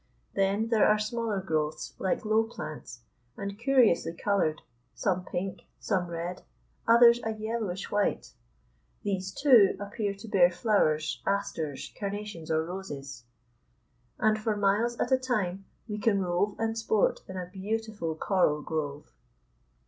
[0.33, 3.01] Then there are smaller growths like low plants,
[3.37, 4.63] and curiously colored,
[4.95, 6.41] some pink, some red,
[6.87, 8.33] others a yellowish white.
[9.03, 13.25] These, too, appear to bear flowers, asters, carnations, or roses.
[14.17, 18.63] And for miles at a time we can rove and sport in a beautiful coral
[18.63, 19.13] grove.